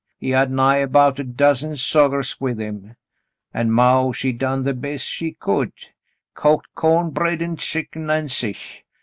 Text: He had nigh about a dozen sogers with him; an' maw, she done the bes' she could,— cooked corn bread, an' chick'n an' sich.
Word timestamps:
He 0.17 0.31
had 0.31 0.49
nigh 0.49 0.77
about 0.77 1.19
a 1.19 1.23
dozen 1.23 1.73
sogers 1.75 2.41
with 2.41 2.57
him; 2.59 2.95
an' 3.53 3.69
maw, 3.69 4.13
she 4.13 4.31
done 4.31 4.63
the 4.63 4.73
bes' 4.73 5.03
she 5.03 5.33
could,— 5.33 5.73
cooked 6.33 6.73
corn 6.73 7.11
bread, 7.11 7.39
an' 7.39 7.55
chick'n 7.57 8.09
an' 8.09 8.27
sich. 8.27 8.83